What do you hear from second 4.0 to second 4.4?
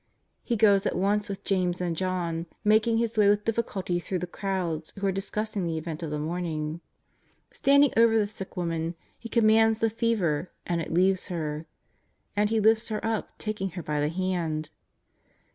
the